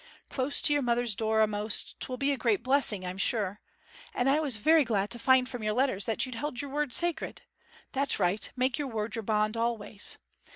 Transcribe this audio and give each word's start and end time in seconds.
Close 0.31 0.63
to 0.63 0.73
your 0.73 0.81
mother's 0.81 1.13
door 1.13 1.41
a'most, 1.41 1.99
'twill 1.99 2.17
be 2.17 2.31
a 2.31 2.35
great 2.35 2.63
blessing, 2.63 3.05
I'm 3.05 3.19
sure; 3.19 3.61
and 4.15 4.27
I 4.27 4.39
was 4.39 4.57
very 4.57 4.83
glad 4.83 5.11
to 5.11 5.19
find 5.19 5.47
from 5.47 5.61
your 5.61 5.73
letters 5.75 6.05
that 6.05 6.25
you'd 6.25 6.33
held 6.33 6.59
your 6.59 6.71
word 6.71 6.91
sacred. 6.91 7.43
That's 7.91 8.17
right 8.17 8.51
make 8.55 8.79
your 8.79 8.87
word 8.87 9.15
your 9.15 9.21
bond 9.21 9.55
always. 9.55 10.17